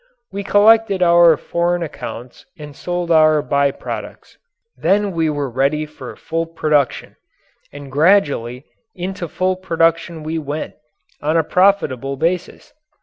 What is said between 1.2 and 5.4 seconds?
foreign accounts and sold our by products. Then we